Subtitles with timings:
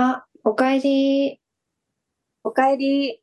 [0.00, 1.40] あ、おかえり。
[2.44, 3.20] おかえり。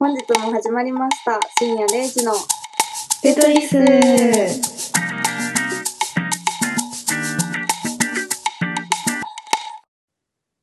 [0.00, 1.38] 本日も始まりました。
[1.60, 2.32] 深夜0時の
[3.22, 3.70] テトリス。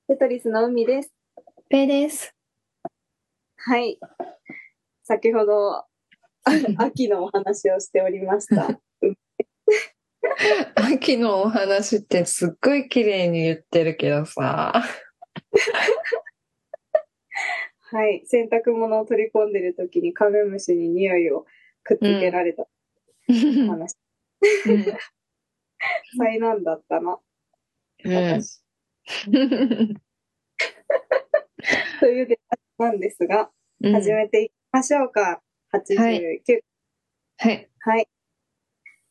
[0.10, 1.13] テトリスの海です。
[1.69, 2.35] ペイです。
[3.59, 3.97] はい。
[5.05, 5.87] 先ほど、あ
[6.83, 8.77] 秋のお話をしておりました。
[10.75, 14.83] 秋のお話ってすっごい綺麗に言ってるけどさ。
[17.91, 18.23] はい。
[18.26, 21.45] 洗濯物を取り込んでる時にカメムシに匂いを
[21.84, 22.67] くっつけられた
[23.27, 23.95] 話。
[26.17, 27.20] 災難だったな。
[28.05, 28.62] うん私
[32.00, 32.39] というで
[32.77, 33.50] なんですが、
[33.81, 35.41] うん始めていきましょうか。
[35.73, 36.61] 89。
[37.38, 37.70] はい。
[37.80, 38.08] はい。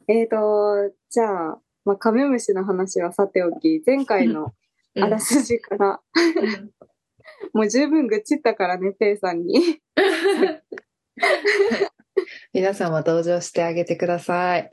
[0.09, 4.53] えーと、じゃあ、まあ、カメムシの話はさておき、前回の
[4.97, 6.71] あらすじから、うん
[7.53, 9.81] もう十分愚痴ったからね、ペイさんに。
[12.53, 14.71] 皆様同情してあげてください。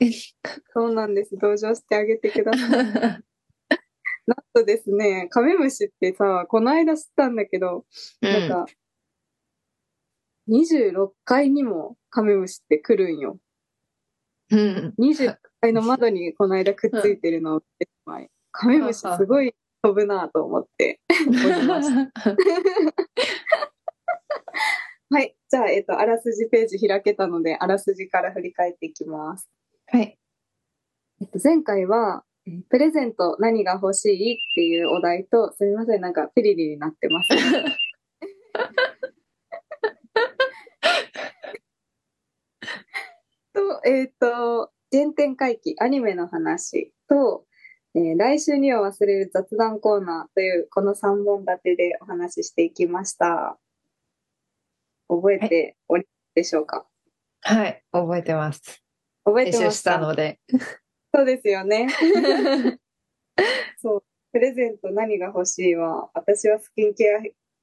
[0.74, 1.38] そうなんです。
[1.38, 2.70] 同情してあげてください。
[4.28, 7.86] なんとですね、カメムシってさ、この間知ったんだけど、
[8.22, 8.66] なんか、
[10.50, 13.40] 26階にもカメムシって来るんよ。
[14.50, 14.96] うん。
[15.00, 19.54] 26階の窓にこの間くっついてるのを見てしまい、カメムシすごい
[19.86, 22.10] 飛ぶなと思っておりました。
[25.12, 25.36] はい。
[25.48, 29.48] じゃあ、えっ、と、あらすじページ開けたので、あらすじから振り返っていきます。
[29.86, 30.18] はい。
[31.22, 37.30] えっと、前回は、えープレゼント何が欲しいっていうお題と、すみません、なんかピリリになってます。
[43.54, 47.45] と、えっ、と、原点回帰、アニメの話と、
[47.96, 53.58] えー来週には忘れる雑談コーナーという、この3本立てでお話ししていきました。
[55.08, 56.86] 覚えておりでしょうか、
[57.42, 57.84] はい。
[57.92, 58.84] 覚えてます。
[59.24, 59.94] 覚えてました？
[59.94, 60.40] たので。
[61.14, 61.88] そうですよね。
[63.82, 64.04] そう。
[64.34, 67.20] プレゼント何が欲しいは、私はスキンケア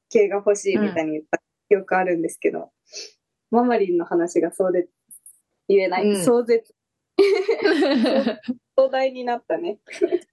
[0.09, 2.71] 系が欲しいみたいに言った記憶あるんですけど、
[3.51, 4.89] ママリンの話がそうで、
[5.69, 6.09] 言えない。
[6.09, 6.75] うん壮絶。
[8.77, 9.79] 壮大になったね。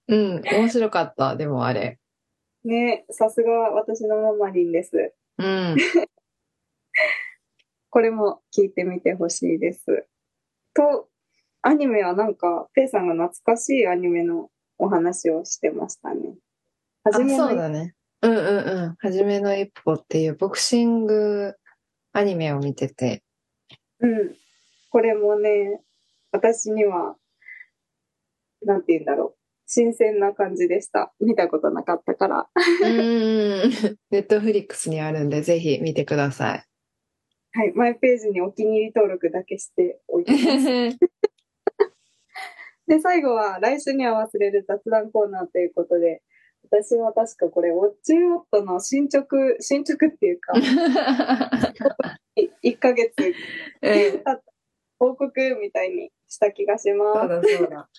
[0.08, 0.42] うん。
[0.42, 1.36] 面白かった。
[1.36, 2.00] でもあれ。
[2.64, 5.14] ねさすが私のママリンです。
[5.38, 5.76] うん。
[7.90, 10.06] これも聞いてみてほしいです。
[10.74, 11.10] と、
[11.62, 16.36] アニメはなんか、ペイさんが懐かしいアニメのお話をしてましたね。
[17.04, 17.96] あ、初めのそうだね。
[18.22, 18.96] うんうんうん。
[19.00, 21.56] はじめの一歩っていうボクシング
[22.14, 23.24] アニメを見てて。
[24.00, 24.36] うん。
[24.90, 25.82] これもね、
[26.32, 27.16] 私には、
[28.64, 29.40] なんて言うんだろう。
[29.72, 31.14] 新鮮な感じでした。
[31.20, 32.50] 見たことなかったから。
[32.56, 33.70] うん。
[34.10, 36.64] ネットフリックスにあるんで、ぜひ見てください。
[37.52, 37.74] はい。
[37.74, 40.44] マイページにお気に入り登録だけしておいてます。
[42.88, 46.24] で、最後は、来週には忘れる雑談コーナーということで、
[46.64, 50.54] 私は確かこれ、ウォッチウォットの進捗、進捗っていうか、
[52.64, 53.14] 1ヶ月
[53.82, 54.42] 経った
[54.98, 57.20] 報告みたいにした気がします。
[57.20, 57.90] そうだそうだ。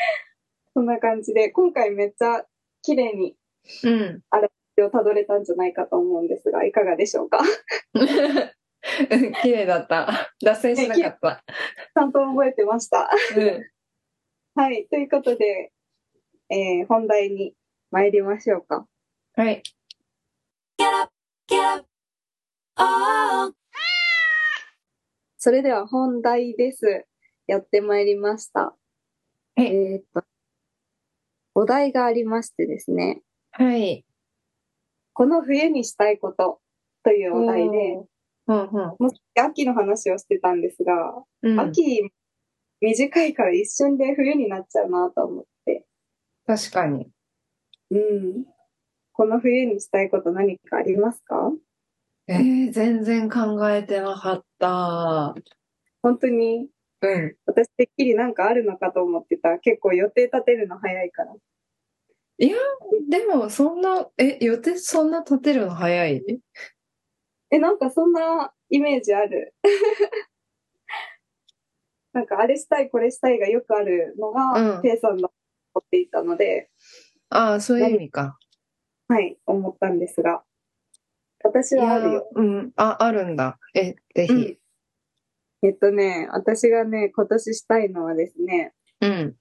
[0.74, 2.44] そんな感じで、今回めっちゃ
[2.82, 3.36] 綺麗に
[3.84, 4.22] うん。
[4.84, 7.40] をたどれたんじゃないかと思うんですが、いかがでしょうか？
[9.42, 10.32] 綺麗だった。
[10.42, 11.44] 脱線しなかった。
[11.94, 13.10] ちゃんと覚えてました。
[13.36, 13.70] うん。
[14.54, 14.86] はい。
[14.88, 15.72] ということで、
[16.50, 17.54] えー本題に
[17.90, 18.86] 参りましょうか。
[19.34, 19.62] はい。
[25.40, 27.06] それでは本題です。
[27.46, 28.77] やってまいりました。
[29.58, 30.22] はいえーっと、
[31.56, 34.04] お題がありましてですね、はい。
[35.14, 36.60] この冬にしたいこと
[37.02, 38.04] というお題で、
[38.46, 39.10] うんうん。
[39.34, 42.08] 秋の話をしてたんですが、うん、秋
[42.80, 45.84] 短いから一瞬で冬になっちゃうなと思って、
[46.46, 47.10] 確かに。
[47.90, 48.44] うん。
[49.12, 51.50] この冬にしたいこと何かありますか？
[52.28, 55.34] えー、全然考えてなかった。
[56.00, 56.68] 本当に？
[57.00, 57.36] うん。
[57.46, 59.58] 私てっきりなんかあるのかと思ってた。
[59.58, 61.34] 結構予定立てるの早いから。
[62.38, 66.40] でも、そんな、え、予定そんな立てるの早い？
[67.50, 69.54] え、なんかそんなイメージある。
[72.12, 75.34] なんかあれしたいこれしたいがよくあるのうん、がペイさんだと
[75.74, 76.70] 思っていたので、
[77.30, 78.38] ああ、そういう意味か。
[79.08, 80.42] はい、思ったんですが。
[81.44, 82.10] 私はあるよ。
[82.10, 82.72] いやうん。
[82.76, 83.58] あ、あるんだ。
[83.74, 84.57] え、ぜひ。
[85.62, 89.36] えっとね、私がね、今年したいのはですね、うん。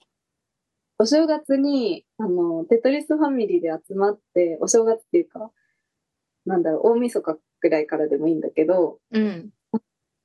[0.99, 5.51] お正月に、あの、テトリスファミリーで集まって、お正月っていうか、
[6.45, 9.51] なんだろう、大晦日ぐらいからでもいいんだけど、うん。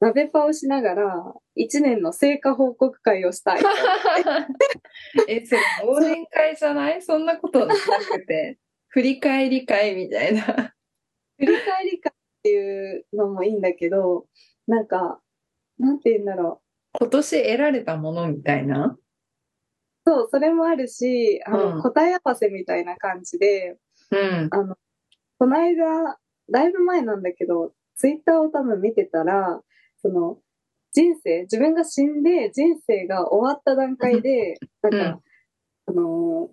[0.00, 3.60] 鍋パをしながら、一年の成果報告会をしたい。
[5.28, 7.02] え、それ忘年会じゃない？
[7.02, 8.58] そんなことなくて。
[8.88, 10.74] 振り返り会みたいな。
[11.38, 14.26] 振り返り会っていうのもいいんだけど、
[14.66, 15.20] なんか、
[15.82, 16.62] なんて言うんだろ
[16.92, 18.86] 今年得られたものみたいな？
[18.86, 19.00] う。
[20.06, 23.78] そう、それもあるし、あの、うん答え合わせみたいな感じで、
[24.10, 24.48] うん。
[24.52, 24.76] あの、
[25.38, 26.18] この間、
[26.50, 29.60] だいぶ前なんだけど、ツイッターを多分見てたら、
[30.00, 30.38] その、
[30.92, 35.20] 人生、自分が死んで人生が終わった段階で、なんか、
[35.86, 36.50] あの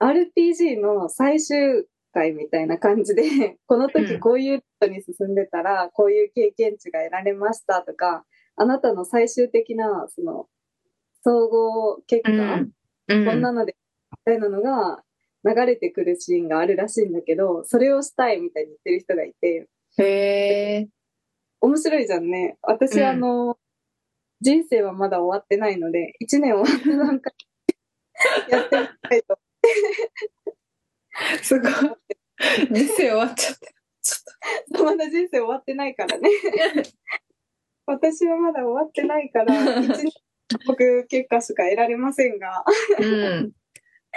[0.00, 8.24] ー、RPG の最終回みたいな感じで、このうん時こういうことに進んでたら、こういう経験値が得られましたとか、
[8.60, 10.46] あなたの最終的な、その、
[11.24, 12.40] 総合結果、うん。
[12.40, 12.70] うん
[13.08, 13.74] こんなので、
[14.12, 15.02] みたいなのが
[15.44, 20.04] 流れてくるシーンがあるらしいんだけど、それをしたいみたいに言ってる人がいて、へ
[20.82, 20.88] え。
[21.60, 22.56] 面白いじゃんね。
[22.62, 23.58] 私、うんあの、
[24.40, 27.34] 人生はまだ終わってないので、1年終わった段階
[28.48, 29.38] で やってみたいと
[31.42, 31.72] すごい。
[32.70, 33.74] 人生終わっちゃって。
[34.02, 36.30] ちょまだ人生終わってないからね。
[37.90, 40.12] 私はまだ終わってないから、1年
[40.66, 42.64] 僕結果しか得られませんが。
[42.98, 43.52] うん。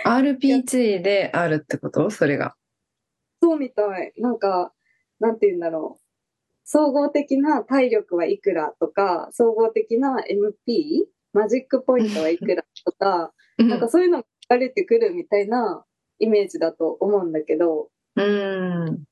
[0.05, 2.09] RPG であるってこと？
[2.09, 2.55] それが。
[3.41, 4.13] そうみたい。
[4.17, 4.73] なんか、
[5.19, 6.03] なんて言うんだろう。
[6.65, 11.05] 総合的な体力はいくらとか、総合的な MP?
[11.33, 15.83] マジックポイントはいくらとか、なんかそういうのが書かれてくるみたいな
[16.19, 19.03] イメージだと思うんだけど、うん。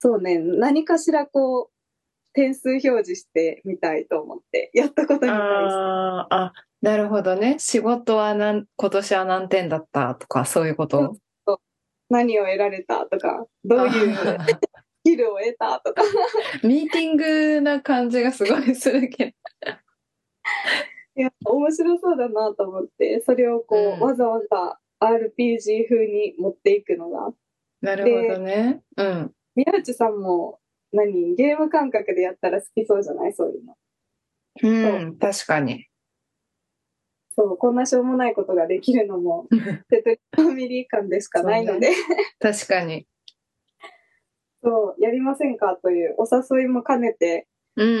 [0.00, 1.75] そうね、何かしらこう、
[2.36, 5.38] 点数表示してみたいと思って、やったことに対して。
[5.40, 6.52] ああ、あ、
[6.82, 7.56] なるほどね。
[7.58, 11.16] 仕事は何、今年は何点だったとか、そういうこと？
[12.10, 14.58] 何を得られたとか、どういう ス
[15.02, 16.02] キルを得たとか。
[16.62, 19.34] ミーティングな感じがすごいするけ
[21.16, 27.30] いや、面白そうだなと思って、それをこう、うんわざわざ RPG 風に持っていくのが。
[27.30, 27.34] ど。
[27.80, 28.82] なるほどね。
[28.98, 29.32] うん。
[29.54, 30.60] 宮内さんも
[30.96, 33.32] 何、ゲーム感覚でやったら好きそうじゃない？
[33.32, 33.76] そういうの。
[34.62, 35.86] うん、確かに。
[37.34, 39.46] そう、こんなしょうもないことができるのも、
[39.90, 41.90] テトリファミリー感でしかないので、
[42.40, 43.06] 確かに。
[44.62, 45.78] そう、やりませんか？
[45.82, 46.26] というお
[46.56, 47.46] 誘いも兼ねて
[47.76, 47.98] うんう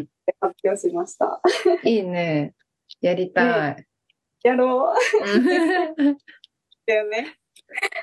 [0.00, 0.08] ん
[0.40, 1.42] 発表しました。
[1.82, 1.88] うん。
[1.88, 2.54] いいね。
[3.02, 3.86] やりたい。
[4.42, 6.16] やろううん
[6.86, 7.36] だよね。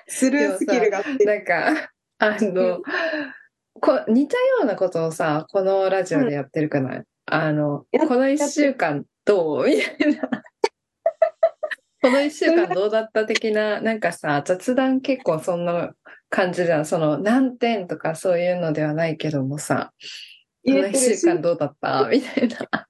[0.07, 1.03] スルースキルが。
[1.25, 2.81] なんか、あの、
[3.81, 9.65] こ似たようなことをさ、このラジオでやってるかな、あの、やこの一週間どう？
[9.67, 10.29] みたいな。
[12.03, 15.93] この一週間どうだった的な、なんかさ、雑談結構そんな
[16.29, 16.85] 感じじゃん。
[16.85, 19.93] その何点とかそういうのではないけどもさ、
[20.65, 22.07] この一週間どうだった？
[22.09, 22.87] みたいな。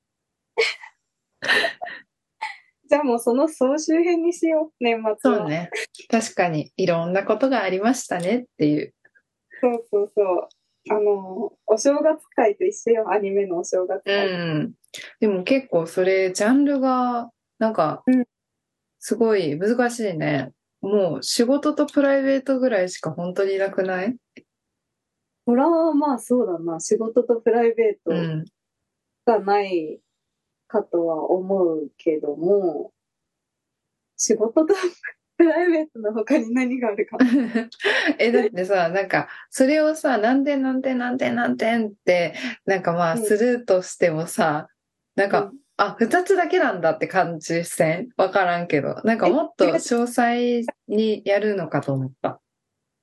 [2.89, 5.37] じゃあもうその総集編にしよう、年末は。
[5.37, 5.69] そうね。
[6.09, 8.93] 確かにいろんなことがありましたねっていう。
[9.61, 10.49] そうそうそう。
[10.89, 14.27] あの、お正月会と一緒よ、アニメのお正月う会。
[14.65, 14.73] ん。
[15.19, 17.29] でも結構それ、ジャンルが、
[17.59, 18.25] なんかうん、
[18.99, 20.51] すごい難しいね。
[20.81, 24.17] もう仕事とプライベートぐらいしか本当になくない？
[25.45, 28.45] そらまあそうだな、仕事とプライベートうん。
[29.25, 29.99] がない
[30.67, 32.91] かとは思うけども、
[34.17, 34.73] 仕事と
[35.41, 37.17] プライベートの他に何があるか。
[38.19, 42.35] え、だってさ、なんか、それをさ、何点何点何点何点って、
[42.67, 44.67] なんかまあ、うんするとしてもさ、
[45.15, 48.09] なんか、うんあ、二つだけなんだって感じせん？
[48.15, 49.01] わからんけど。
[49.03, 52.39] なんかもっとえ詳細にやるのかと思った。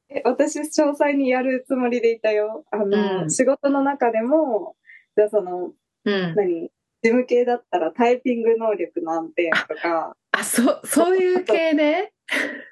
[0.09, 2.65] え私、詳細にやるつもりでいたよ。
[2.71, 4.77] あの、うん仕事の中でも、
[5.17, 5.73] じゃあその、
[6.05, 6.35] うん。
[6.37, 6.71] 何？
[7.03, 12.13] 事務系だったらタイピング能力何点とか、あ、そ、そういう系ね。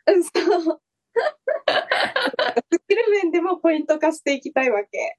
[0.06, 0.80] うんそう。
[2.72, 5.16] スキル面でもポイント化していきたいわけ。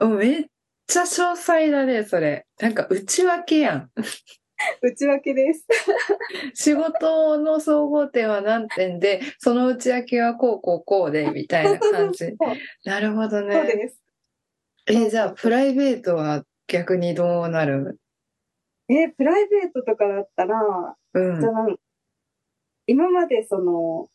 [0.00, 0.44] うんめっ
[0.86, 2.46] ちゃ詳細だね、それ。
[2.60, 3.90] なんか内訳やん。
[4.82, 5.66] 内訳です。
[6.54, 12.32] 仕事の総合点は何点で、その内訳はこうこうこうで、みたいな感じ。
[12.84, 13.64] なるほどそうね。
[13.64, 14.00] です。
[14.86, 17.98] え、じゃあ、プライベートは逆にどうなる？
[18.88, 21.50] え、プライベートとかだったら、うんじゃ。
[21.50, 21.52] あ
[22.86, 24.08] 今までその、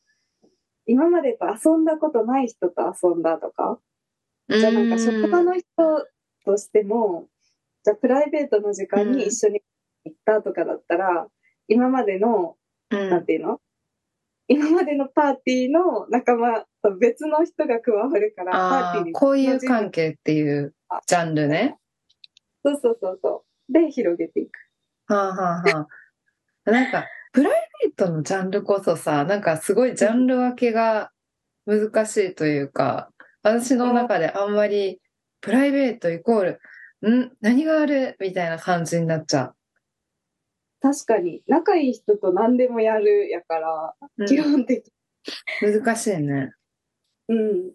[0.86, 3.80] 今までと遊んだことない人と遊んだとか、
[4.50, 5.66] じゃあなんか職場の人
[6.44, 7.28] としても、
[7.84, 9.62] じゃあプライベートの時間に一緒に
[10.06, 11.28] 行ったとかだったら、
[11.68, 12.58] 今までの
[12.90, 13.62] うんなんていうの？
[14.48, 20.76] 今までのパーティーの仲間と別の人が加わるから、パーティーにこういう関係っていう
[21.08, 21.78] ジャンルね。
[22.66, 23.72] そうそうそうそう。
[23.72, 24.52] で、広げていく。
[25.14, 25.88] はあはあは
[26.66, 26.72] あ。
[26.72, 27.54] なんか、プライ
[27.84, 31.12] ベートのジャンルこそさ、なんかすごいジャンル分けが
[31.66, 33.10] 難しいというか、
[33.44, 35.00] 私の中であんまり
[35.42, 36.62] プライベートイコール、
[37.10, 37.32] ん？
[37.42, 38.16] 何がある？
[38.20, 39.54] みたいな感じになっちゃ
[40.82, 44.26] 確かに、仲いい人と何でもやるやから、う。
[44.26, 44.92] 基本的
[45.62, 46.52] 難しいね。
[47.30, 47.72] うん。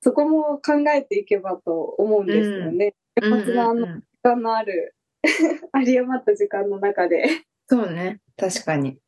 [0.00, 2.86] そこも考えていけばと思うんですよね。
[2.86, 4.94] うん年末のあの時うんうん間のある、
[5.74, 7.24] 有り余った時間の中で、
[7.66, 8.20] そうね。
[8.36, 8.98] 確かに。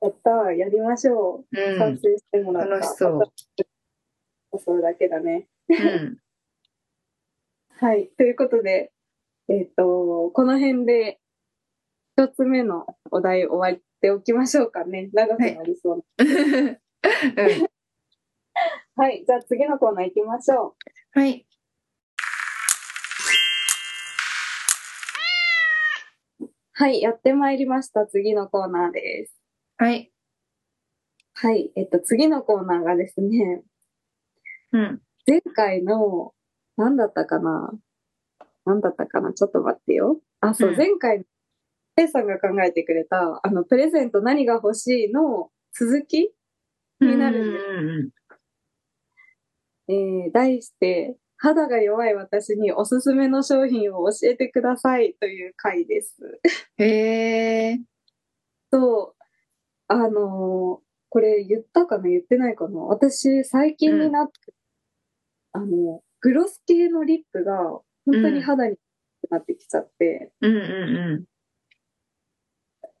[0.00, 1.60] やったー、やりましょう。
[1.60, 1.78] うん。
[1.78, 2.70] 賛成してもらった。
[2.74, 4.58] 楽しそう。
[4.58, 5.46] それだけだね。
[5.68, 6.18] うん。
[7.78, 8.08] はい。
[8.16, 8.92] ということで、
[9.48, 11.20] えっ、と、この辺で、
[12.16, 15.10] 一つ目のお題終わっておきましょうかね。
[15.12, 16.04] 長くなりそうな。
[16.24, 17.68] うん。
[18.96, 19.24] はい。
[19.26, 20.76] じゃあ次のコーナー行きましょ
[21.12, 21.46] はい。
[26.76, 27.00] はい。
[27.00, 28.04] やってまいりました。
[28.04, 29.34] 次のコーナーです。
[29.76, 30.10] はい。
[31.34, 31.70] はい。
[31.76, 33.62] えっと、次のコーナーがですね、
[34.72, 35.00] うん。
[35.24, 36.32] 前回の、
[36.76, 37.72] 何だったかな？
[38.64, 39.32] 何だったかな？
[39.32, 40.20] ちょっと待ってよ。
[40.40, 41.24] あ、そう、うん前回、
[41.94, 46.34] ペイさんが考えてくれた、あの、プレゼント何が欲しいの続き
[47.00, 48.10] になるんですうんうん
[50.26, 56.16] えー題して、肌が弱い私におすすめの商品を教えてくださいという回です。
[56.78, 56.84] うん。
[56.84, 57.80] へえ。
[58.72, 59.22] そう、
[59.88, 64.32] あのーこれ言ったかな言ってないかな私、最近になって、
[65.52, 67.54] あの、グロス系のリップが
[68.04, 68.76] 本当に肌に
[69.30, 71.24] なってきちゃって、うんうん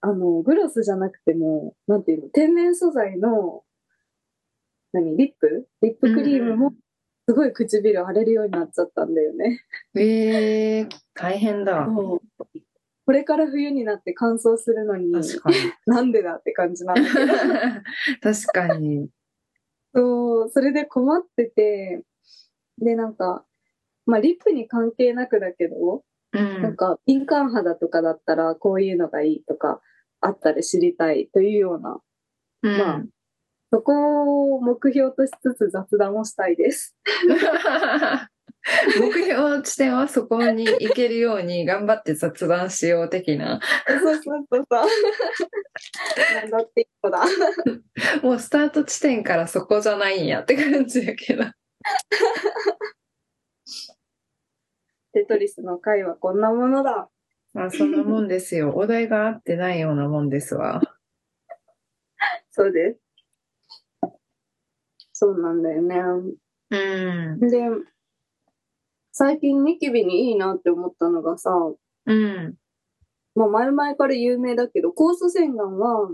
[0.00, 3.64] あの、グロスじゃなくても、なんていうの、天然素材の、
[4.92, 5.66] 何、リップ？
[5.82, 6.78] リップクリームもうんうん、
[7.26, 9.62] すごい唇荒れるようになっちゃったんだよね。
[9.94, 10.02] うん。
[10.02, 11.86] ええ、大変だ。
[13.06, 15.56] これから冬になって乾燥するのに、確かに。
[15.86, 17.32] なんでだって感じなんだけど。
[18.20, 19.08] 確かに。
[19.94, 22.02] そう、それで困ってて、
[22.78, 23.44] で、なんか、
[24.06, 26.02] まあ、リップに関係なくだけど、
[26.32, 26.76] うなんん。
[26.76, 29.80] か、敏感肌とかだったら、こういうのがいいとか、
[30.20, 32.00] あったら知りたいというような、
[32.62, 33.02] うんまあ
[33.74, 36.96] そこを目標としつつ雑談をしたいです。
[39.00, 43.58] 目標地点はそこに行けるように頑張って雑談しよう的な。
[43.88, 44.86] そうそうそうそう。
[46.36, 47.24] なんだっていい子だ。
[48.22, 51.42] もうスタート地点からそこじゃないんやって感じやけど。
[55.14, 57.10] テトリスの回はこんなものだ。
[57.52, 58.72] まあそんなもんですよ。
[58.76, 60.80] お題が合ってないようなもんですわ。
[62.52, 63.03] そうです。
[65.14, 65.96] そうなんだよね。
[66.70, 67.40] うん。
[67.40, 67.48] で、
[69.12, 71.52] 最近ニキビにいいなって思ったのがさ、
[72.06, 72.56] うん。
[73.36, 76.10] まあ前々から有名だけど、酵素洗顔は、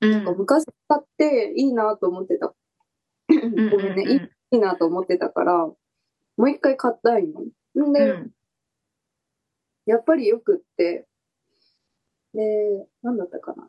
[0.00, 0.24] うん。
[0.36, 2.52] 昔使っていいなと思ってた。
[3.28, 3.34] ご
[3.78, 4.20] めんね、いい
[4.52, 5.76] いいなと思ってたから、も
[6.36, 7.42] う一回買ったいの。
[7.86, 8.30] んで、うん。
[9.86, 11.06] やっぱりよくって、
[12.34, 13.68] で、なんだったかな。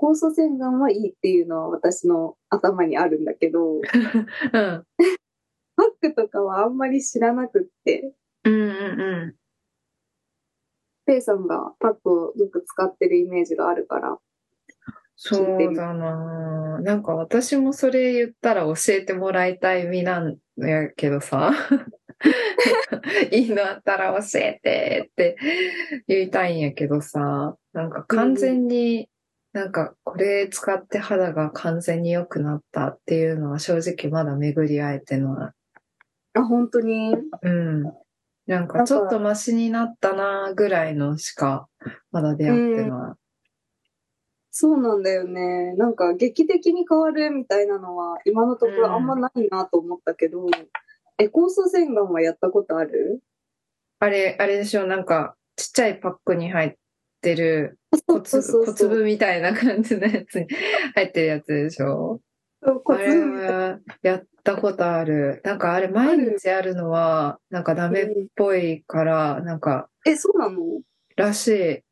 [0.00, 3.82] 酵素洗顔はいいっていうのは私の頭にあるんだけど、うん。
[4.50, 8.12] パックとかはあんまり知らなくって、
[8.44, 9.34] うんうんうん。
[11.06, 14.16] ペイさんがパックをよく使ってるイメージがあるから、
[15.22, 21.52] そうだなぁなんか私もそれ言ったら教えてもらいたい身なんやけどさ。
[23.30, 25.36] いいのあったら教えてって
[26.06, 27.56] 言いたいんやけどさ。
[27.72, 29.10] なんか完全に、
[29.52, 35.52] なんかこれ使って肌が完全に良くなったっていうのは正直まだ巡り合えてな
[36.34, 36.38] い。
[36.38, 37.14] あ、本当に？
[37.42, 37.84] うん。
[38.46, 41.68] なんかちょっとマシになったなぐらいのしか
[42.10, 43.18] まだ出会ってない。
[44.52, 45.74] そうなんだよね。
[45.76, 50.46] なんか劇的に変わるみたいなのは今のところあんまないなと思ったけど、
[51.18, 53.20] え、酵素洗顔はやったことある？
[54.00, 56.74] あれ、あれでしょ、なんか、ちっちゃいパックに入っ
[57.20, 60.46] てる小粒、小粒みたいな感じのやつに
[60.94, 62.20] 入ってるやつでしょ？
[62.62, 65.40] そうあれはやったことある。
[65.44, 70.60] なんかあれ毎日やるのは、なんかダメっぽいから、なんか、え、そうなの？
[71.16, 71.82] らしい。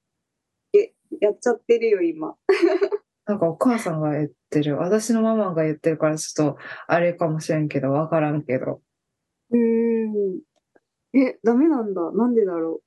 [1.21, 2.35] やっちゃってるよ、今。
[3.27, 4.77] なんかお母さんが言ってる。
[4.79, 8.83] 私のママが言ってるからちょっと、あれかもしれんけど、わからんけど。
[9.51, 10.41] うーん。
[11.15, 12.13] え、ダメなんだ。
[12.13, 12.83] なんでだろう？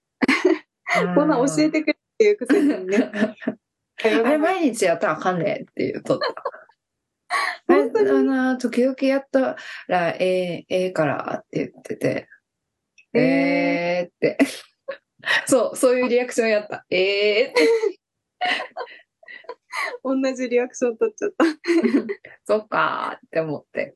[1.16, 1.91] こんな教えてくれ
[2.22, 3.12] っていうくせにね。
[4.04, 6.28] あれ 毎日やったらあかんねって言うと った。
[7.68, 7.88] あれあ
[8.24, 12.28] の、時々やったらええ、ええからって言ってて、
[13.14, 14.38] ええーって。
[15.48, 16.86] そう、そういうリアクションやった。
[16.90, 17.68] ええーって。
[20.04, 21.46] 同じリアクション取っちゃった。
[22.46, 23.96] そっかーって思って。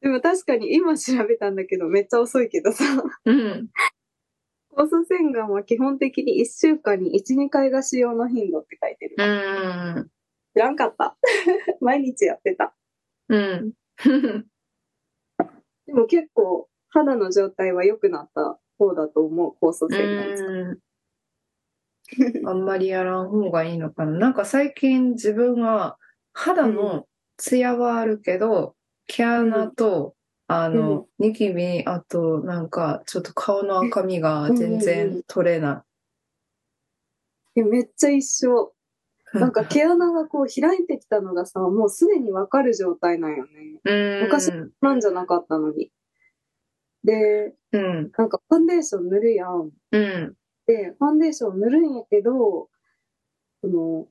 [0.00, 2.84] でも確かに今調べたんだけど、めっちゃ遅いけどさ、
[3.24, 3.68] うん。
[4.76, 9.16] 酵素洗顔は基本的に1週間に1、2回が使用の頻度って書いてる。
[9.18, 10.10] うん。
[10.54, 11.16] 知らんかった。
[11.80, 12.74] 毎日やってた。
[13.28, 13.72] うん。
[15.86, 20.78] でも結構肌の状態は良くなった方だと思う、酵素洗顔
[22.46, 24.18] あんまりやらん方がいいのかな。
[24.18, 25.98] なんか最近自分は
[26.32, 28.76] 肌のツヤはあるけど、
[29.06, 30.14] 毛穴と、
[30.46, 35.84] あの、ニキビ、あとなんかちょっと顔の赤みが全然取れな
[37.56, 38.74] えめっちゃ一緒。
[39.34, 39.38] い。
[39.40, 43.80] なんか毛穴がこう開いてきたのがさ、もうすでにわかる状態なんよね。
[43.84, 44.22] うん。
[44.24, 45.90] 昔なんじゃなかったのに。
[47.02, 48.12] で、うん。
[48.16, 49.70] なんかファンデーション塗るやん。
[49.90, 50.36] うん。
[50.66, 52.68] で、ファンデーション塗るんやけど、
[53.60, 54.06] その、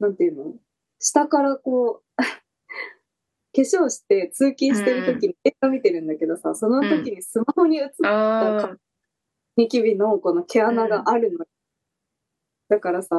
[0.00, 0.54] なんていうの？
[0.98, 2.22] 下からこう、
[3.54, 8.76] 化粧して通勤してる時に映画見てるんだけどさ、その時にスマホに映った
[9.56, 11.46] ニキビのこの毛穴があるの。
[12.68, 13.16] だからさ、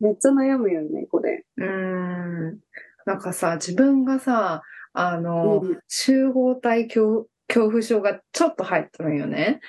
[0.00, 1.44] めっちゃ悩むよね、これ。
[1.58, 2.58] うん。
[3.04, 9.60] なんかさ、自分がさ、あの、うん集合体恐恐怖症がちょっと入ってるよね。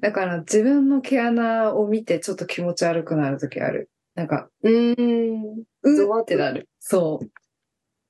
[0.00, 3.90] だから自分の毛穴を見てちょっと気持ち悪くなるときある。
[4.14, 5.64] なんか、うーん。
[5.82, 6.68] うってなる。
[6.80, 7.20] そ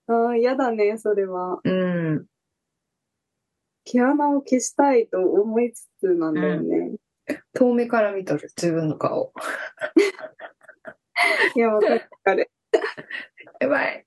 [0.09, 1.61] ああ、嫌だね、それは。
[1.63, 1.63] う。
[1.65, 2.27] うん。
[3.85, 6.97] 毛穴を消したいと思いつつなんだよね。
[7.55, 9.33] 遠目から見とる、自分の顔。
[11.55, 12.51] いや、わかるわかる。
[13.61, 14.05] やばい。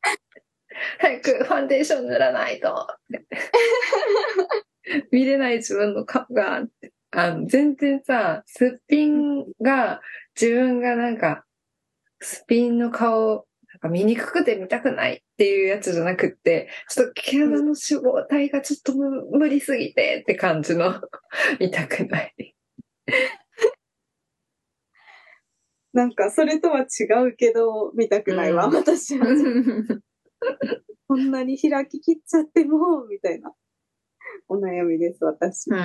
[1.00, 2.88] 早くファンデーション塗らないと。
[5.12, 6.66] 見れない自分の顔が。
[7.12, 10.00] あの全然さ、すっぴんが、
[10.40, 11.44] 自分がなんか、
[12.20, 13.48] すっぴんの顔、
[13.88, 21.00] 見にくくて見たくないっていうやつじゃなくって、ちょっと毛穴の脂肪体がちょっと無無理すぎてって感じの、
[21.62, 22.56] 見たくない。
[25.94, 29.26] なんか、それとは違うけど、見たくないわ、うん私は。
[31.08, 33.52] こんなに開ききっちゃっても、みたいな。
[34.48, 35.72] お悩みです、私。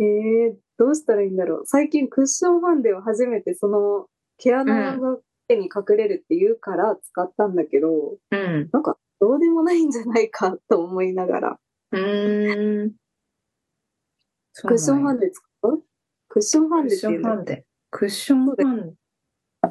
[0.00, 1.66] えー、どうしたらいいんだろう。
[1.66, 4.06] 最近クッションファンデを初めてその
[4.38, 8.68] 毛穴が手に隠れるって言うから使ったんだけど、うん。
[8.72, 11.58] なんかどうでもないんじゃないかと思いながら。
[11.92, 12.92] うん。
[14.54, 15.82] クッションファンデ使う？
[16.28, 17.64] クッションファンクッションデっていうのファンデ。
[17.90, 18.64] クッションファンデ。
[19.64, 19.70] な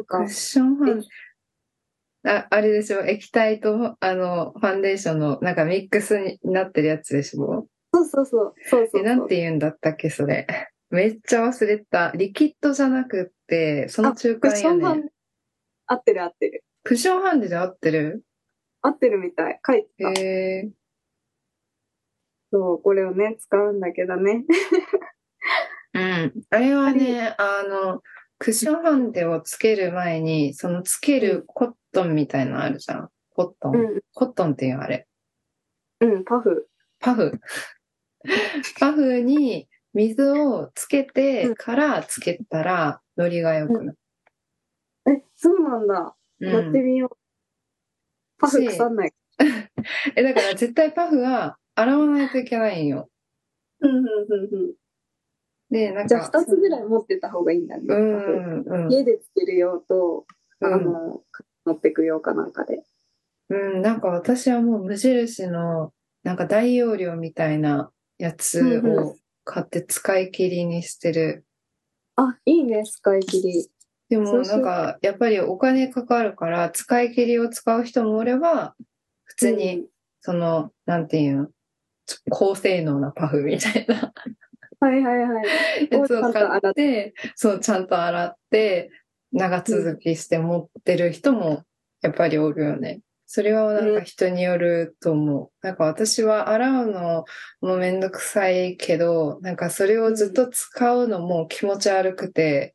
[0.00, 1.06] んクかッ、ションファンデ。
[2.30, 3.00] あ、あれでしょ？
[3.00, 7.66] 液体と、あの、ファンデーションの、なんかミックスになってるやつでしょ？
[7.92, 8.54] そうそうそう。
[8.64, 10.46] そうそうそうえ、なんて言うんだったっけ、それ。
[10.90, 12.12] めっちゃ忘れた。
[12.14, 13.32] リキッドじゃなく
[13.88, 14.78] その中クッショ間やね。
[14.78, 15.12] ンファンデ。
[15.86, 16.64] 合ってる合ってる。
[16.84, 18.24] クッションファンデで合ってる？
[18.82, 19.60] 合ってるみたい。
[19.66, 20.10] 書いてた。
[20.10, 20.14] へ
[20.66, 20.70] え
[22.50, 24.44] そう、これをね、使うんだけどね。
[25.94, 26.32] うん。
[26.50, 28.02] あれはね、あの、
[28.38, 33.10] クッションファンデをつける前に、そのつけるコットンみたいなのあるじゃん。
[33.30, 33.76] コットン。
[33.76, 34.00] うん。
[34.14, 35.06] コットンっていうあれ。
[36.00, 36.68] うん、パフ。
[37.00, 37.40] パフ。
[38.78, 43.98] パフに水をつけてからつけたら、ノリが良くなる。
[45.06, 46.14] え、そうなんだ。
[46.40, 47.16] うんやってみよう。
[48.38, 49.12] パフし腐んない。
[50.14, 53.10] え、だから絶対パフは洗わないといけないんよ。
[53.80, 54.74] うん、うん、うん、うん。
[55.70, 56.08] で、なんか。
[56.08, 57.86] じゃあ、二つぐらい持ってた方がいいんだね。
[57.88, 58.92] うん、うん。
[58.92, 60.26] 家でつける用と、
[60.60, 61.22] あうんの、
[61.64, 62.84] 持ってく用かなんかで。
[63.50, 69.16] うん、なんか私はもう無印の、なんか大容量みたいなやつうんうを
[69.48, 71.46] 買って使い切りにしてる。
[72.16, 73.70] あ、いいね、使い切り。
[74.10, 78.74] でもそうしようんなか、やっぱりお金かかるから、使い切りを使う人もおれば、
[79.24, 79.86] 普通に、
[80.20, 81.48] その、なんていうの、
[82.30, 84.12] 高性能なパフみたいな
[84.82, 84.88] うん。
[84.88, 85.88] はいはいはい。
[85.90, 88.90] やつを買って、そう、ちゃんと洗って、
[89.32, 91.64] 長続きして持ってる人も、
[92.02, 93.00] やっぱりおるよね。
[93.30, 95.66] それはなんか人によると思う。
[95.66, 97.26] なんか私は洗うの
[97.60, 102.74] もめんどくさいけど、なんかそれをずっと使うのも気持ち悪くて、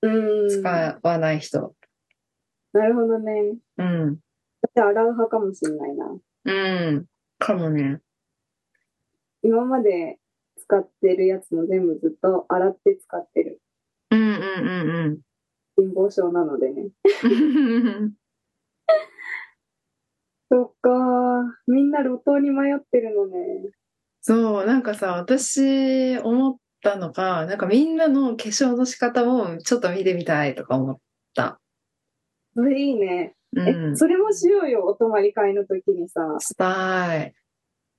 [0.00, 0.48] うん。
[0.48, 1.74] 使わない人。
[2.72, 3.56] なるほどね。
[3.78, 4.18] うん。
[4.62, 6.16] 私洗う派かもしれないな。
[6.44, 7.06] うん。
[7.40, 8.00] かもね。
[9.42, 10.20] 今まで
[10.58, 13.60] 使ってるやつも全部ずっと洗って使ってる。
[14.12, 15.18] うんうんうん
[15.76, 16.90] 貧乏症なのでね。
[20.50, 20.58] うん。
[20.58, 20.90] そっか
[21.66, 23.70] みんな路頭に迷ってるのね。
[24.20, 30.98] そう、なんかさ、私思ったのが、なんかみんなの化粧の仕方もちょっと見てみたいとか思っ
[31.34, 31.60] た。
[32.54, 33.34] それいいね。
[33.56, 33.96] え、うん。
[33.96, 36.20] それもしようよ、お泊まり会の時にさ。
[36.40, 37.34] したい。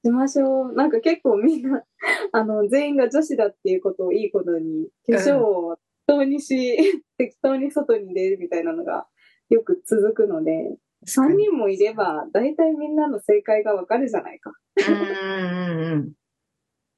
[0.04, 0.74] しましょう。
[0.74, 1.84] なんか結構みんな、
[2.32, 9.08] あの、全員が女子だっていうことをいいことに、化粧を適当にし、適当に外に出るみたいなのが
[9.50, 14.52] よく続くので、3人もいれば、大体みんなの正解がわかるじゃないか。
[14.88, 16.14] うんうんうん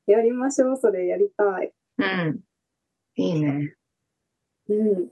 [0.07, 1.71] やりましょう、それやりたい。
[1.97, 2.05] うん。
[2.27, 2.41] うん。
[3.15, 3.75] いいね。
[4.67, 5.09] うん。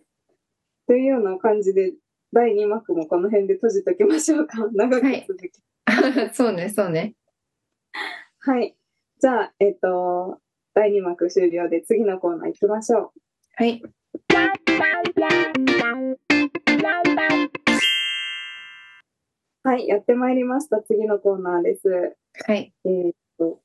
[0.88, 1.93] というような感じで、
[2.34, 4.67] 第2幕もこの辺で閉じときましょうか。
[4.73, 5.52] 長く続き。
[6.34, 7.15] そうね、そうね。
[8.39, 8.75] はい。
[9.19, 10.39] じゃあ、えっ、と、
[10.73, 13.21] 第2幕終了で次のコーナー行きましょう。
[13.56, 13.82] はい。
[19.63, 20.82] はい、やってまいりました。
[20.82, 22.15] 次のコーナーです。
[22.48, 22.74] はい。
[22.86, 23.60] えーっと、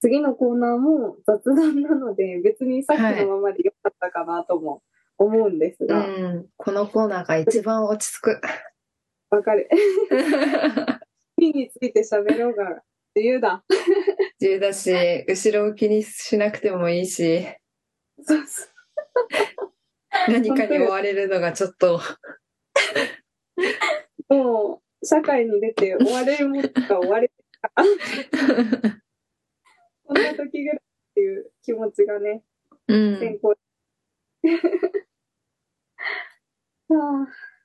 [0.00, 4.82] 次のコーナーも雑談なので、別にさっきのままでよかったかなとも
[5.18, 6.46] 思うんですうが、ん。
[6.56, 8.40] このコーナーが一番落ち着く。
[9.30, 9.68] わ、かる。
[11.38, 12.82] 火について喋ろうが
[13.14, 13.62] 自由だ。
[14.40, 14.90] 自由だし、
[15.28, 17.46] 後ろを気にしなくてもいいし、
[18.22, 18.68] そうそう
[20.28, 22.00] 何かに追われるのがちょっと、
[24.28, 27.34] もう、社会に出て追われるものが追われか
[27.74, 27.84] ら、
[30.04, 30.80] こんな時ぐらいっ
[31.14, 32.42] ていう気持ちがね、
[32.88, 33.18] うん。
[33.20, 33.48] 先行。
[36.88, 37.56] はあ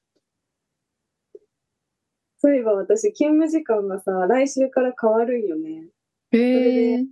[2.39, 5.89] そういえば私、勤務時間がさ、来週から変わるんよね。
[6.31, 7.05] へえ。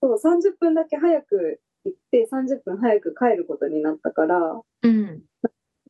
[0.00, 5.22] そう、30分だけ早く行って、30分早く帰ることになったから、うん。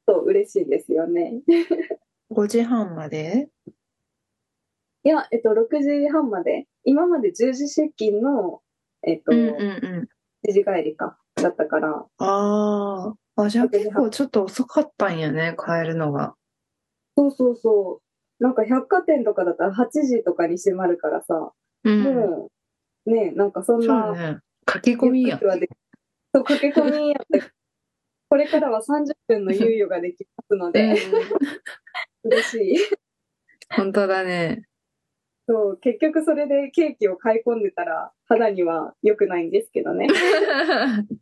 [0.09, 1.41] そう、嬉しいですよね。
[2.31, 3.49] 5時半まで？
[5.05, 8.61] いや、えっと、6時半まで、今まで10時出勤の、
[9.07, 9.55] えっと、うんうんう
[10.03, 10.09] ん。
[10.49, 13.43] 1時帰りか、だったから、ああ。
[13.43, 16.35] あ、じゃあ結構ちょっと遅かったんやね、帰るのが。
[17.17, 18.01] そうそうそ
[18.41, 18.43] う。
[18.43, 21.53] なんか百貨店とかだったら8時とかに閉まるからさ、
[21.85, 22.03] うん。
[22.03, 22.51] も
[23.07, 24.39] う、ね、なんかそんそうな、ね。
[24.65, 25.39] 駆け込みや。
[25.39, 27.49] そう、駆け込みやって、
[28.29, 30.97] これからは30分の猶予ができますのうんで、
[32.29, 32.77] 嬉しい。
[33.71, 34.63] 本当だね。
[35.47, 40.07] そう、結局それでケーキを買い込んでたら肌には良くないんですけどね。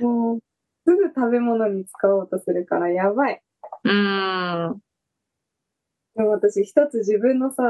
[0.00, 0.40] もう、
[0.84, 3.40] すぐ食べ物に使おうとするからやばい。
[3.84, 4.80] うん。
[6.14, 7.62] でも私一つ自分のさ、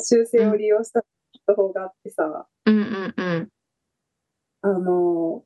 [0.00, 1.04] 修正を利用した
[1.46, 3.48] 方法があってさ、うんうんうん。
[4.62, 5.44] あの、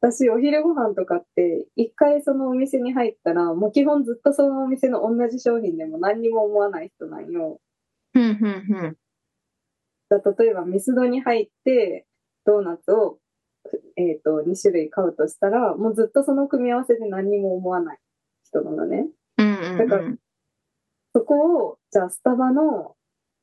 [0.00, 7.60] 私お昼ご飯とかって一回そのお店に入ったらもう基本ずっとそのお店の同じ商品でも何にも思わない人なんよ。
[8.14, 8.96] うんうんうん。
[10.08, 12.06] だ例えばミスドに入って
[12.46, 13.18] ドーナツを、
[13.96, 17.98] えっと2種類買うとしたらもうずっとその組み合わせで何にも思わない
[18.44, 19.06] 人なのね。
[19.36, 20.14] うんうんだから
[21.12, 22.94] そこをじゃあスタバの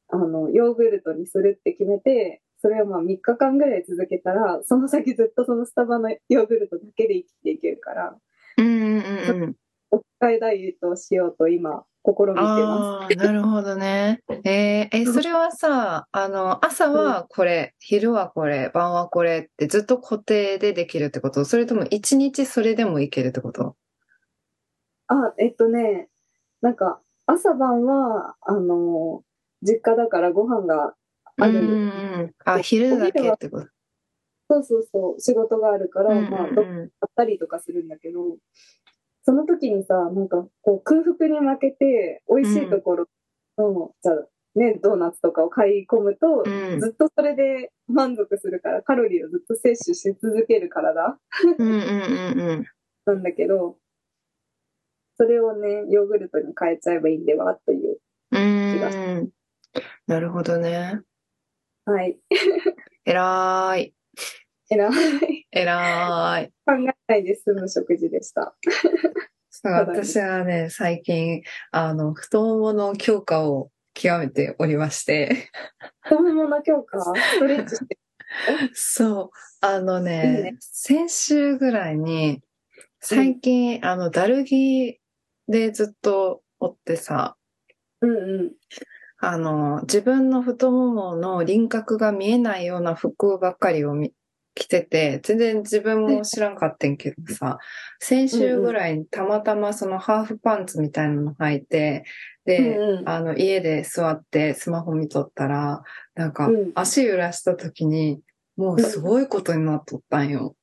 [0.09, 8.15] あのヨーグルトにするって決めてそれをまあ3日間ぐらい続けたらその先ずっとそのスタバのヨーグルトだけで生きていけるから
[8.57, 9.55] うんうんうん
[10.19, 14.21] ダイエットをしようと今試みてまああ、なるほどね。
[14.43, 21.43] えー、え、それはさ、あの、朝はこれ、昼はこれ、晩はこれってずっと固定でできるってこと？
[21.45, 23.71] それとも一日それでもいけるってこと？
[23.71, 23.75] す。
[25.07, 26.09] あ、えっとね、
[26.61, 29.21] なんか朝晩はあの
[29.61, 30.95] 実家だからご飯が
[31.39, 31.63] あるう
[32.25, 32.33] ん。
[32.45, 33.67] あ、昼だけってこと？
[34.49, 38.37] そうそうそう仕事があるから、まあどっかうんったりとかするんだけど、
[39.23, 43.07] その時にさ、なんかこう空腹に負けて、美味しいところ
[43.57, 44.15] の、じゃあ
[44.55, 51.17] ね、ドーナツとかを買い込むと、うんずっとそれで満足するから、カロリーをずっと摂取し続ける体
[51.59, 52.65] うんうんうんうん。
[53.05, 53.77] なんだけど、
[55.17, 57.99] それをね、ヨーグルトに変えちゃえばいいんではという。
[58.31, 59.29] うーん。
[60.07, 61.01] なるほどね。
[61.89, 62.17] はい。
[63.05, 63.93] えらーい。
[64.69, 65.47] えらい。
[65.53, 66.47] えらーい。
[66.65, 68.57] 考えないで済む食事でした。
[69.63, 75.49] 私はね、最近、あの、太ももの強化を極めておりまして。
[76.01, 77.97] 太ももの強化、ストレッチして。
[78.73, 79.29] そう。
[79.61, 82.41] あのねね、先週ぐらいに、
[82.99, 84.99] 最近、あの、だるぎ
[85.47, 87.37] でずっとおってさ、
[88.01, 88.51] うんうん。
[89.19, 94.13] あの、自分の太ももの輪郭が見えないような服ばっかりをみ
[94.53, 97.59] 来てて、全然自分も知らんかったんけどさ、
[97.99, 102.03] 先週ぐらいにたまたまそのハーフパンツみたいなの履いて、
[102.45, 105.83] で、うんうんあの、家で座ってスマホ見とったら、
[106.15, 108.19] なんかうん、足揺らした時に、
[108.55, 110.55] もうすごいことになっとったんよ。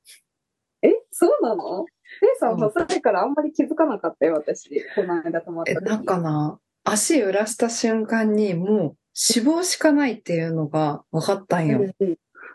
[0.82, 1.84] え、そうなの？
[2.20, 4.70] ペイさんうん細いからあんまり気づかなかったよ、私。
[4.94, 5.84] この間泊まったえ、時。
[5.84, 8.96] なんかな、足揺らした瞬間にもう
[9.36, 11.80] 脂肪しかないっていうのが分かったんよ。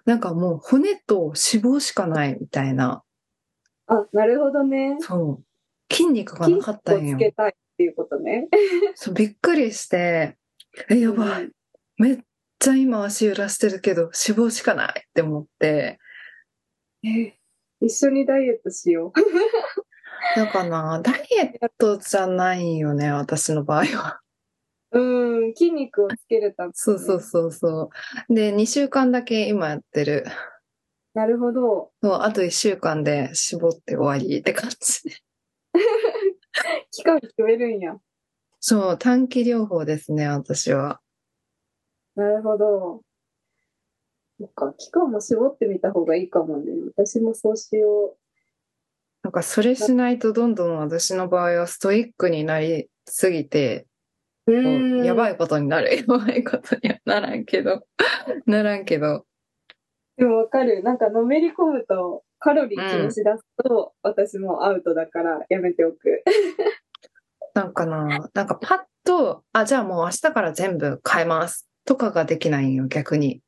[0.06, 3.04] なんかもう骨と脂肪しかないみたいな。
[3.88, 4.98] あ、なるほどね。
[5.00, 5.94] そう。
[5.94, 7.20] 筋肉が筋なかったんよをつ。
[7.20, 8.48] けたいっていうことね。
[8.96, 10.38] そう、びっくりして、
[10.90, 11.50] え、やばい。
[11.98, 12.20] めっ
[12.60, 14.12] ちゃ今足揺らしてるけど脂
[14.48, 16.00] 肪しかないって思って。
[17.04, 17.34] え
[17.82, 19.12] 一緒にダイエットしよう。
[20.36, 24.22] だからな、ダイエットじゃないよね、私の場合は。
[24.92, 26.74] うん、筋肉をつけるために。
[26.76, 27.90] そうそうそうそ
[28.30, 28.34] う。
[28.34, 30.26] で、2週間だけ今やってる。
[31.14, 31.92] なるほど。
[32.02, 34.78] そう、あと1週間で絞って終わりって感じ。
[36.92, 37.98] 期間決めるんや。
[38.60, 41.02] そう、短期療法ですね、私は。
[42.16, 43.02] なるほど。
[44.40, 46.72] そっか、期間も絞ってみた方がいいかもね。
[46.96, 48.18] 私もそうしよ
[49.24, 53.86] なんかそれしないとどんどん私の場合はストイックになりすぎて、
[54.48, 55.96] やばいことになる。
[55.98, 57.86] やばいことにはならんけど。
[58.46, 59.26] ならんけど。
[60.18, 60.84] でもわかる。
[60.84, 66.24] なんかのめり込むとカロリー気にしだすと、私もアウトだからやめておく。
[67.54, 71.70] なんかな、なんかパッと、あ、じゃあもう明日から全部変えます。
[71.86, 73.42] とかができないんよ、逆に。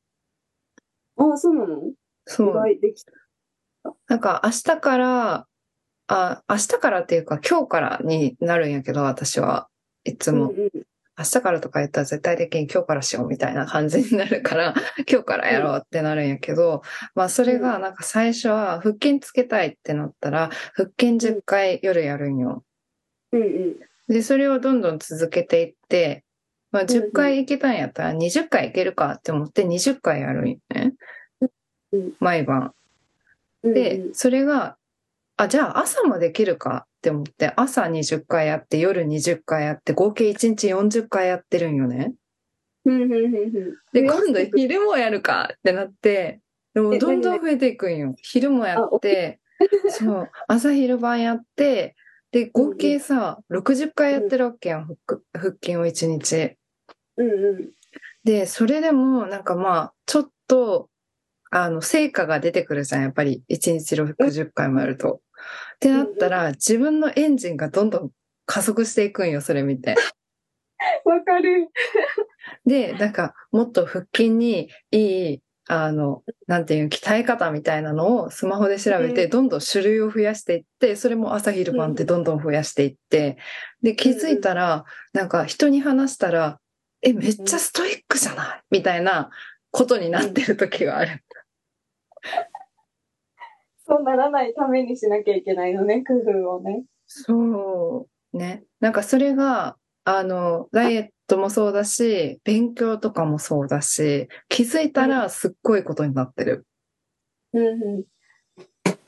[1.16, 1.88] ああ、そうなの？
[1.88, 1.94] 意
[2.26, 2.52] そう。
[2.52, 3.12] 外できた。
[4.08, 5.46] なんか明日から、
[6.12, 9.68] あ、明日からっていうか今日からになるんやけど、私は
[10.04, 10.50] いつも。
[10.50, 10.70] うんうん
[11.18, 14.74] 明日からとか言ったら絶対的に今日からしようみたいな感じになるから、
[15.08, 16.82] 今日からやろうってなるんやけど、
[17.14, 22.64] まあそれがなんか最初は腹筋つけたいってなったら、腹筋10回夜やるんよ。
[23.32, 23.76] うんうん。
[24.08, 26.24] で、それをどんどん続けていって、
[26.70, 30.94] まあうんうん10回いけたんやったら20回いけるかって思って20回やるんよね
[31.92, 32.16] うん。
[32.20, 32.72] 毎晩。
[33.62, 34.76] うんで、それが、
[35.36, 42.14] あ、じゃあ朝もできるかって思って、朝20回やって、夜20回やって、合計1日40回やってるんよね。
[43.92, 46.40] で、今度昼もやるかってなって、
[46.74, 48.14] でもえどんどん増えていくんよ。
[48.22, 49.40] 昼もやって、
[49.88, 51.94] そう、朝昼晩やって、
[52.30, 56.56] で、合計さ、60回やってるわけやん、腹腹筋を1日。
[57.16, 57.70] うんうん。
[58.24, 60.88] で、それでも、なんかまあ、ちょっと、
[61.54, 65.20] あの、成果が出てくるじゃん、やっぱり、1日60回もやると。
[65.76, 68.10] ってなったら、自分のエンジンがどんどん
[68.46, 69.94] 加速していくんよ、それ見て。
[71.04, 71.68] わかる。
[72.64, 83.36] で、なんか、もっと腹筋にいい、あの、なんていう、鍛え方みたいなのをスマホで調べて、うんどんどん種類を増やしていって、それも朝昼晩ってどんどん増やしていって、
[83.82, 86.58] で、気づいたら、なんか人に話したら、
[87.02, 88.62] え、めっちゃストイックじゃない？
[88.70, 89.28] みたいな
[89.70, 91.22] ことになってる時がある。
[93.86, 96.84] そうならないためにしなきゃいけないのね、工夫をね。
[97.06, 98.36] そう。
[98.36, 98.64] ね。
[98.80, 106.66] なんかそれが、あの、ダイエットもそうだし、勉強とかもそうだし、気づいたらすっごいことになってる。
[107.52, 108.04] うんうん。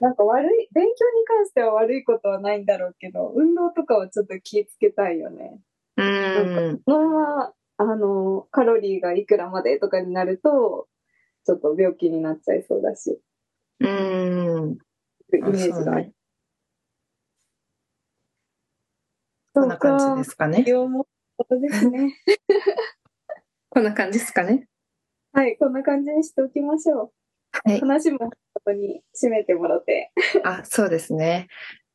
[0.00, 5.58] なんか悪い、勉強に関しては悪いことはないんだろうけど、運動とかはちょっと気をつけたいよね。
[5.96, 6.80] うなんん。
[6.84, 10.88] このまま、あの、カロリーがいくらまでとかになると、
[11.44, 13.20] ちょっと病気になっちゃいそうだし、
[13.80, 14.78] うん。
[15.32, 16.12] イメージがある。
[19.52, 20.70] こんな感じですかね栄。
[20.70, 22.14] 養もことですね。
[23.68, 24.68] こんな感じですかね。
[25.32, 27.12] はい、こんな感じにしておきましょう。
[27.68, 27.80] はい。
[27.80, 28.30] 話もこ
[28.64, 30.12] とに締めてもらって。
[30.44, 31.48] あ、そうですね。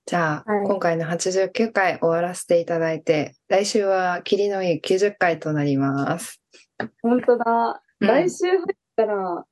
[0.05, 6.41] じゃあ、はい今回の89回終わらせていただいて、来週は霧のいい90回となります。
[7.01, 7.81] 本当だ。
[8.01, 8.63] うん来週入
[9.03, 9.45] ったら、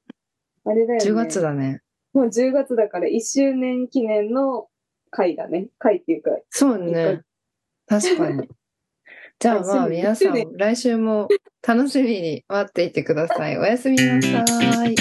[0.66, 1.06] あれだよね。
[1.06, 1.82] 10月だね。
[2.14, 4.68] もう10月だから1周年記念の
[5.12, 5.68] 回だね。
[5.80, 6.32] 回っていうか。
[6.50, 7.22] そうね。
[7.88, 8.50] 確かに。
[9.40, 11.28] じゃあまあ皆さん、来週も
[11.66, 13.58] 楽しみに待っていてください。
[13.58, 14.96] おやすみなさい。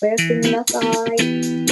[0.00, 0.80] おやすみなさ
[1.16, 1.68] い。